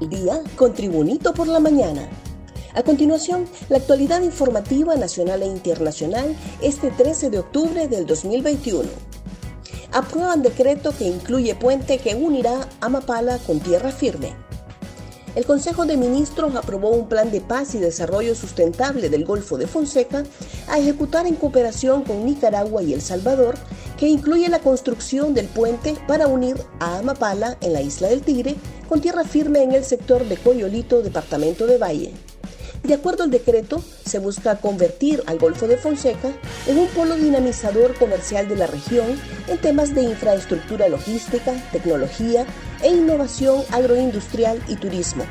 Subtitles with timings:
[0.00, 2.08] día con Tribunito por la mañana.
[2.74, 8.88] A continuación, la actualidad informativa nacional e internacional este 13 de octubre del 2021.
[9.92, 14.45] Aprueban decreto que incluye puente que unirá Amapala con tierra firme.
[15.36, 19.66] El Consejo de Ministros aprobó un plan de paz y desarrollo sustentable del Golfo de
[19.66, 20.24] Fonseca
[20.66, 23.54] a ejecutar en cooperación con Nicaragua y El Salvador,
[23.98, 28.56] que incluye la construcción del puente para unir a Amapala en la isla del Tigre
[28.88, 32.14] con tierra firme en el sector de Coyolito, departamento de Valle.
[32.82, 36.30] De acuerdo al decreto, se busca convertir al Golfo de Fonseca
[36.66, 42.46] en un polo dinamizador comercial de la región en temas de infraestructura logística, tecnología
[42.82, 45.24] e innovación agroindustrial y turismo.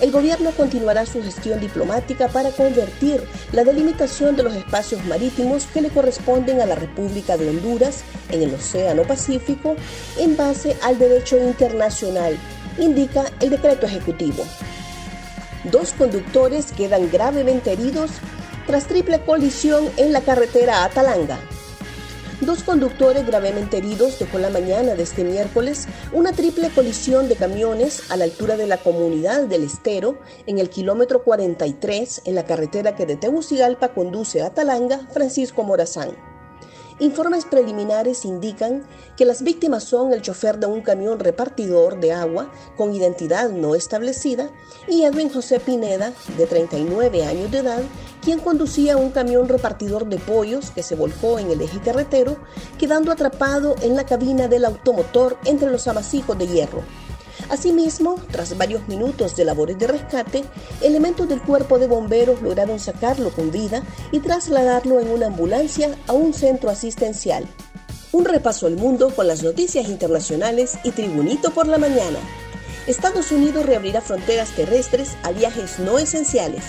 [0.00, 5.82] El gobierno continuará su gestión diplomática para convertir la delimitación de los espacios marítimos que
[5.82, 9.76] le corresponden a la República de Honduras en el Océano Pacífico
[10.18, 12.38] en base al derecho internacional,
[12.78, 14.42] indica el decreto ejecutivo.
[15.64, 18.12] Dos conductores quedan gravemente heridos
[18.66, 21.38] tras triple colisión en la carretera Atalanga.
[22.40, 28.10] Dos conductores gravemente heridos dejó la mañana de este miércoles una triple colisión de camiones
[28.10, 32.96] a la altura de la comunidad del Estero en el kilómetro 43 en la carretera
[32.96, 36.29] que de Tegucigalpa conduce a Atalanga, Francisco Morazán.
[37.00, 38.84] Informes preliminares indican
[39.16, 43.74] que las víctimas son el chofer de un camión repartidor de agua con identidad no
[43.74, 44.50] establecida
[44.86, 47.82] y Edwin José Pineda, de 39 años de edad,
[48.22, 52.36] quien conducía un camión repartidor de pollos que se volcó en el eje carretero,
[52.78, 56.82] quedando atrapado en la cabina del automotor entre los amasijos de hierro.
[57.50, 60.44] Asimismo, tras varios minutos de labores de rescate,
[60.82, 66.12] elementos del cuerpo de bomberos lograron sacarlo con vida y trasladarlo en una ambulancia a
[66.12, 67.44] un centro asistencial.
[68.12, 72.18] Un repaso al mundo con las noticias internacionales y Tribunito por la mañana.
[72.86, 76.62] Estados Unidos reabrirá fronteras terrestres a viajes no esenciales.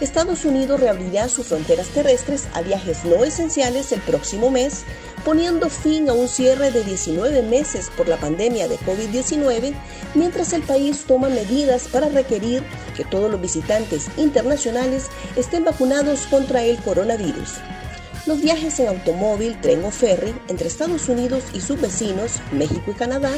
[0.00, 4.84] Estados Unidos reabrirá sus fronteras terrestres a viajes no esenciales el próximo mes,
[5.24, 9.74] poniendo fin a un cierre de 19 meses por la pandemia de COVID-19,
[10.14, 12.64] mientras el país toma medidas para requerir
[12.96, 15.06] que todos los visitantes internacionales
[15.36, 17.54] estén vacunados contra el coronavirus.
[18.26, 22.94] Los viajes en automóvil, tren o ferry entre Estados Unidos y sus vecinos, México y
[22.94, 23.30] Canadá,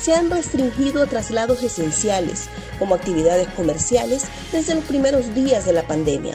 [0.00, 5.86] se han restringido a traslados esenciales, como actividades comerciales, desde los primeros días de la
[5.86, 6.32] pandemia.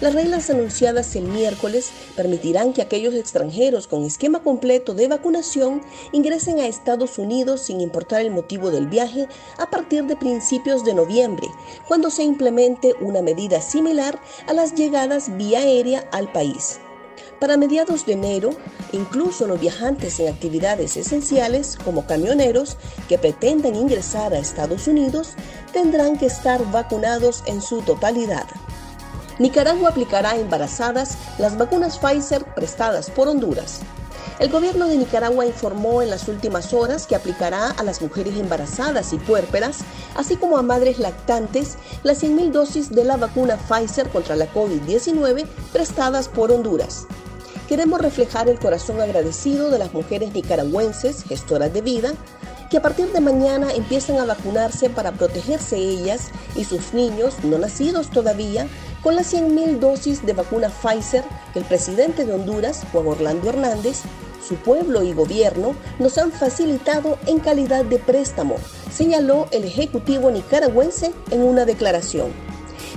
[0.00, 5.82] Las reglas anunciadas el miércoles permitirán que aquellos extranjeros con esquema completo de vacunación
[6.12, 10.94] ingresen a Estados Unidos sin importar el motivo del viaje a partir de principios de
[10.94, 11.48] noviembre,
[11.86, 16.80] cuando se implemente una medida similar a las llegadas vía aérea al país.
[17.38, 18.50] Para mediados de enero,
[18.92, 22.76] incluso los viajantes en actividades esenciales, como camioneros
[23.08, 25.34] que pretendan ingresar a Estados Unidos,
[25.72, 28.46] tendrán que estar vacunados en su totalidad.
[29.38, 33.80] Nicaragua aplicará embarazadas las vacunas Pfizer prestadas por Honduras.
[34.40, 39.12] El gobierno de Nicaragua informó en las últimas horas que aplicará a las mujeres embarazadas
[39.12, 39.80] y puérperas,
[40.14, 45.46] así como a madres lactantes, las 100.000 dosis de la vacuna Pfizer contra la COVID-19
[45.74, 47.06] prestadas por Honduras.
[47.68, 52.14] Queremos reflejar el corazón agradecido de las mujeres nicaragüenses, gestoras de vida,
[52.70, 57.58] que a partir de mañana empiezan a vacunarse para protegerse ellas y sus niños no
[57.58, 58.66] nacidos todavía
[59.02, 64.02] con las 100.000 dosis de vacuna Pfizer que el presidente de Honduras, Juan Orlando Hernández,
[64.46, 68.56] su pueblo y gobierno nos han facilitado en calidad de préstamo,
[68.90, 72.32] señaló el Ejecutivo nicaragüense en una declaración.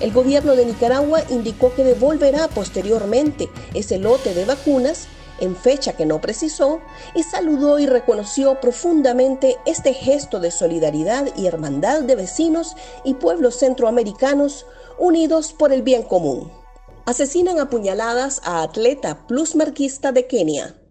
[0.00, 5.06] El gobierno de Nicaragua indicó que devolverá posteriormente ese lote de vacunas
[5.40, 6.80] en fecha que no precisó
[7.14, 13.56] y saludó y reconoció profundamente este gesto de solidaridad y hermandad de vecinos y pueblos
[13.58, 14.66] centroamericanos
[14.98, 16.50] unidos por el bien común.
[17.06, 20.81] Asesinan a puñaladas a atleta plusmarquista de Kenia.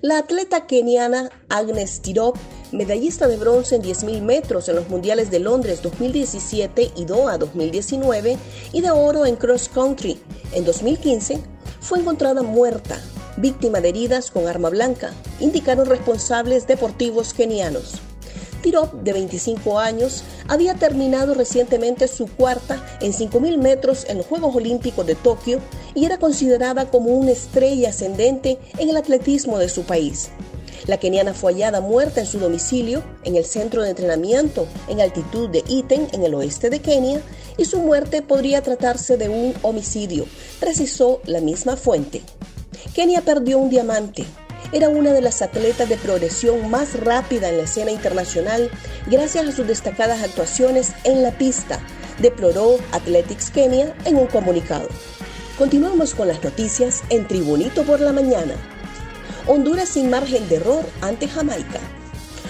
[0.00, 2.36] La atleta keniana Agnes Tirop,
[2.72, 8.36] medallista de bronce en 10.000 metros en los Mundiales de Londres 2017 y Doha 2019
[8.72, 10.20] y de oro en cross country
[10.52, 11.40] en 2015,
[11.80, 13.00] fue encontrada muerta,
[13.36, 18.00] víctima de heridas con arma blanca, indicaron responsables deportivos kenianos.
[18.62, 24.54] Tirop, de 25 años, había terminado recientemente su cuarta en 5.000 metros en los Juegos
[24.54, 25.60] Olímpicos de Tokio
[25.94, 30.30] y era considerada como una estrella ascendente en el atletismo de su país.
[30.86, 35.48] La keniana fue hallada muerta en su domicilio, en el centro de entrenamiento en altitud
[35.48, 37.20] de Iten, en el oeste de Kenia,
[37.56, 40.26] y su muerte podría tratarse de un homicidio,
[40.58, 42.22] precisó la misma fuente.
[42.94, 44.24] Kenia perdió un diamante,
[44.72, 48.70] era una de las atletas de progresión más rápida en la escena internacional
[49.06, 51.78] gracias a sus destacadas actuaciones en la pista,
[52.18, 54.88] deploró Athletics Kenia en un comunicado.
[55.58, 58.54] Continuamos con las noticias en Tribunito por la Mañana.
[59.46, 61.80] Honduras sin margen de error ante Jamaica.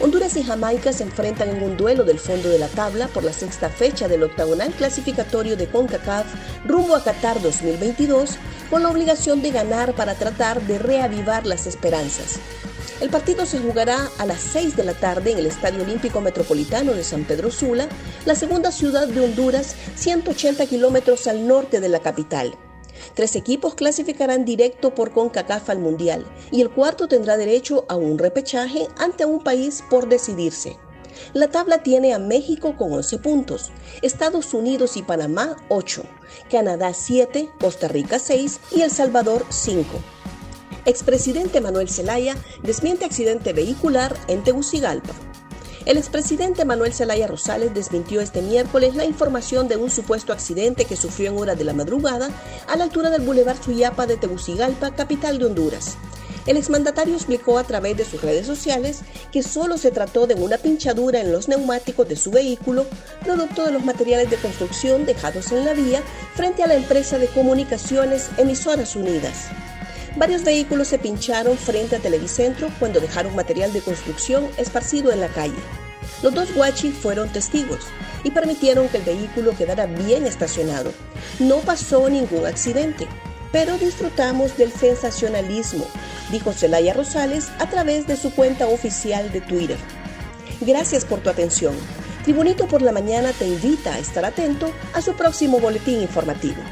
[0.00, 3.32] Honduras y Jamaica se enfrentan en un duelo del fondo de la tabla por la
[3.32, 6.26] sexta fecha del octagonal clasificatorio de CONCACAF
[6.66, 8.36] rumbo a Qatar 2022
[8.70, 12.40] con la obligación de ganar para tratar de reavivar las esperanzas.
[13.00, 16.92] El partido se jugará a las 6 de la tarde en el Estadio Olímpico Metropolitano
[16.92, 17.88] de San Pedro Sula,
[18.24, 22.54] la segunda ciudad de Honduras, 180 kilómetros al norte de la capital.
[23.14, 28.18] Tres equipos clasificarán directo por CONCACAF al Mundial y el cuarto tendrá derecho a un
[28.18, 30.78] repechaje ante un país por decidirse.
[31.32, 33.72] La tabla tiene a México con 11 puntos,
[34.02, 36.02] Estados Unidos y Panamá 8,
[36.50, 39.86] Canadá 7, Costa Rica 6 y El Salvador 5.
[40.86, 45.14] Expresidente Manuel Zelaya desmiente accidente vehicular en Tegucigalpa.
[45.86, 50.96] El expresidente Manuel Zelaya Rosales desmintió este miércoles la información de un supuesto accidente que
[50.96, 52.30] sufrió en horas de la madrugada
[52.66, 55.98] a la altura del Boulevard Suyapa de Tegucigalpa, capital de Honduras.
[56.46, 59.00] El exmandatario explicó a través de sus redes sociales
[59.30, 62.86] que solo se trató de una pinchadura en los neumáticos de su vehículo,
[63.22, 66.02] producto de los materiales de construcción dejados en la vía
[66.34, 69.48] frente a la empresa de comunicaciones Emisoras Unidas.
[70.16, 75.28] Varios vehículos se pincharon frente a Televicentro cuando dejaron material de construcción esparcido en la
[75.28, 75.58] calle.
[76.22, 77.80] Los dos guachi fueron testigos
[78.22, 80.92] y permitieron que el vehículo quedara bien estacionado.
[81.40, 83.08] No pasó ningún accidente,
[83.50, 85.84] pero disfrutamos del sensacionalismo,
[86.30, 89.78] dijo Celaya Rosales a través de su cuenta oficial de Twitter.
[90.60, 91.74] Gracias por tu atención.
[92.22, 96.62] Tribunito por la Mañana te invita a estar atento a su próximo boletín informativo.